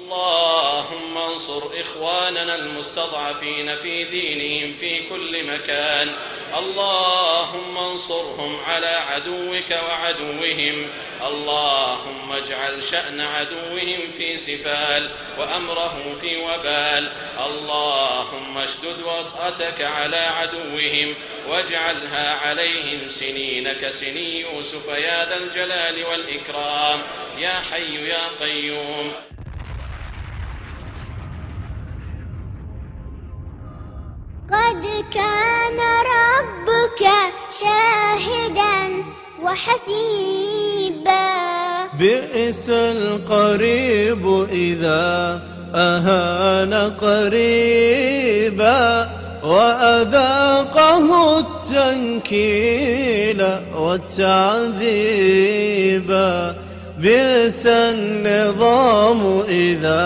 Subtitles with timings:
[0.00, 6.08] اللهم انصر إخواننا المستضعفين في دينهم في كل مكان.
[6.58, 10.88] اللهم انصرهم على عدوك وعدوهم.
[11.26, 17.12] اللهم اجعل شأن عدوهم في سفال وأمره في وبال.
[17.46, 21.14] اللهم اشدد وطأتك على عدوهم
[21.48, 26.98] واجعلها عليهم سنين كسني يوسف يا ذا الجلال والإكرام.
[27.38, 29.12] يا حي يا قيوم.
[34.50, 34.82] قد
[35.14, 35.78] كان
[36.14, 37.02] ربك
[37.60, 38.74] شاهدا
[39.42, 41.26] وحسيبا.
[41.98, 45.40] بئس القريب إذا
[45.74, 48.82] أهان قريبا
[49.44, 53.40] وأذاقه التنكيل
[53.76, 54.72] والتعذيبا
[56.98, 60.02] بئس النظام إذا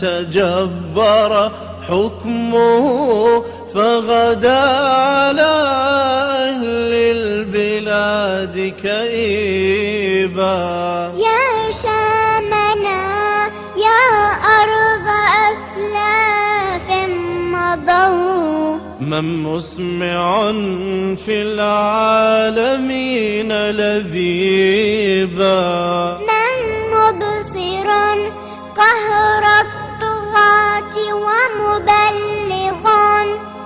[0.00, 1.50] تجبر
[1.88, 5.52] حكمه فغدا على
[6.50, 10.58] أهل البلاد كئيبا.
[11.16, 13.00] يا شامنا
[13.76, 14.04] يا
[14.60, 15.06] أرض
[15.50, 16.86] أسلاف
[17.54, 18.78] مضوا.
[19.00, 20.22] من مسمع
[21.16, 25.60] في العالمين لذيبا.
[26.30, 26.54] من
[26.94, 27.88] مبصر
[28.76, 29.19] قهر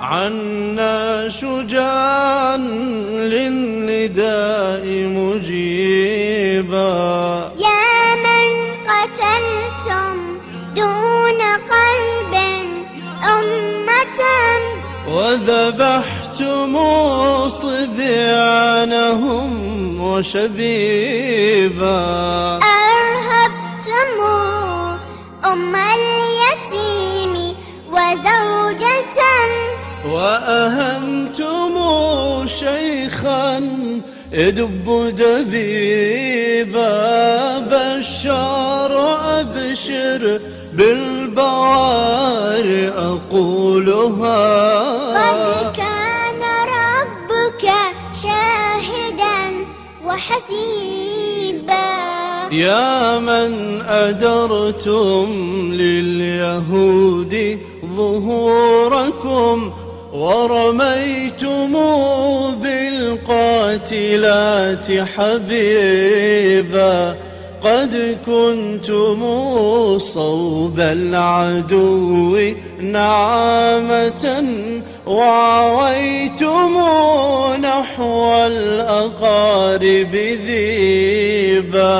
[0.04, 2.56] عنا شجاعا
[3.32, 4.84] للنداء
[5.16, 6.92] مجيبا.
[7.56, 8.48] يا من
[8.88, 10.16] قتلتم
[10.76, 11.40] دون
[11.72, 12.32] قلب
[13.24, 14.20] أمة.
[15.08, 16.74] وذبحتم
[17.48, 19.48] صبيانهم
[20.00, 22.00] وشبيبا
[22.62, 24.18] أرهبتم
[25.44, 27.34] أم اليتيم
[27.90, 29.18] وزوجة
[30.12, 31.74] وأهنتم
[32.46, 33.60] شيخا
[34.32, 36.88] يدب دبيبا
[37.58, 38.92] بشار
[39.40, 40.40] أبشر
[40.72, 42.66] بالبوار
[42.96, 44.44] أقولها.
[45.14, 46.42] قد كان
[46.78, 47.64] ربك
[48.22, 49.38] شاهدا
[50.06, 51.84] وحسيبا.
[52.52, 55.26] يا من أدرتم
[55.72, 57.58] لليهود
[57.96, 59.72] ظهوركم
[60.14, 61.72] ورميتم
[63.32, 64.86] بالقاتلات
[65.16, 66.96] حبيبا.
[67.62, 69.20] قد كنتم
[69.98, 72.38] صوب العدو
[72.80, 74.44] نعامة
[75.06, 76.78] وعويتم
[77.60, 80.14] نحو الأقارب
[80.46, 81.94] ذيبا.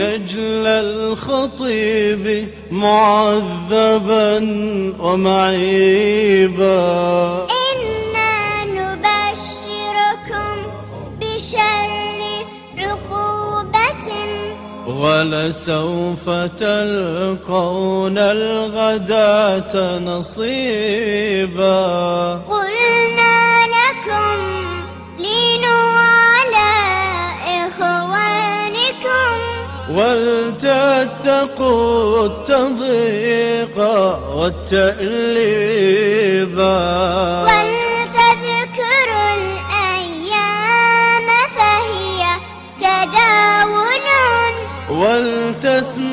[0.00, 4.32] نجل الخطيب معذبا
[5.00, 6.76] ومعيبا.
[7.68, 10.56] إنا نبشركم
[11.20, 11.90] بشر
[12.78, 14.08] عقوبة.
[14.86, 16.24] ولسوف
[16.58, 21.80] تلقون الغداة نصيبا.
[22.48, 24.59] قلنا لكم
[30.90, 33.76] ولتتقوا التضييق
[34.36, 35.00] والتأليبا
[37.42, 42.22] ولتذكروا الأيام فهي
[42.78, 44.06] تداول.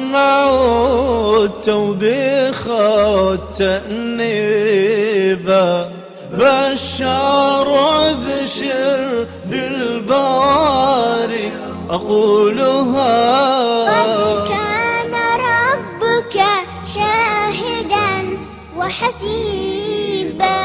[0.07, 2.59] ولتسمعوا التوبيخ
[4.27, 5.89] والتأنيبا
[6.33, 7.67] بشار
[8.09, 11.51] أبشر بالباري
[11.89, 13.56] أقولها
[19.01, 20.57] وحسيبا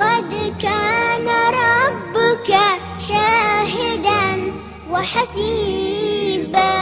[0.00, 0.30] قد
[0.62, 2.50] كان ربك
[3.08, 4.52] شاهدا
[4.90, 6.72] وحسيبا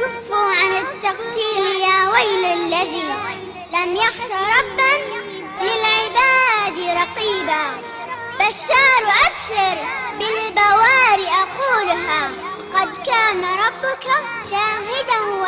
[0.00, 3.02] كفوا عن التقتيل يا ويل الذي
[3.74, 4.92] لم يخش ربا
[5.62, 7.64] للعباد رقيبا.
[8.38, 9.76] بشار أبشر
[10.18, 12.30] بالبوار أقولها
[12.74, 14.04] قد كان ربك
[14.50, 14.89] شاهدا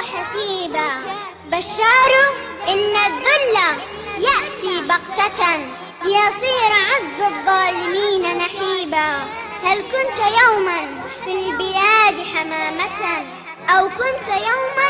[0.03, 0.91] وحسيبا
[1.47, 2.13] بشار
[2.69, 3.57] إن الذل
[4.19, 5.57] يأتي بغتة.
[6.05, 9.09] ليصير عز الظالمين نحيبا.
[9.65, 13.25] هل كنت يوما في البلاد حمامة؟
[13.71, 14.89] أو كنت يوما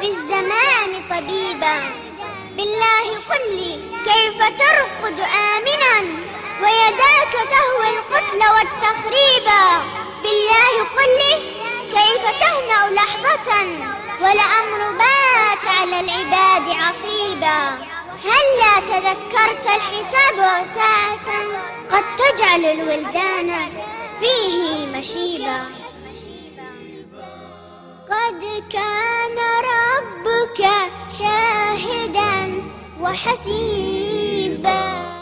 [0.00, 1.76] في الزمان طبيبا.
[2.56, 5.96] بالله قل لي كيف ترقد آمنا؟
[6.62, 9.48] ويداك تهوي القتل القتل والتخريب.
[10.22, 11.34] بالله قل لي
[11.92, 17.78] كيف تهنأ لحظة؟ ولأمر بات على العباد عصيبا.
[18.24, 21.28] هلا تذكرت الحساب ساعة
[21.90, 23.68] قد تجعل الولدان
[24.20, 25.60] فيه مشيبا؟
[28.10, 30.60] قد كان ربك
[31.18, 32.62] شاهدا
[33.00, 35.08] وحسيبا.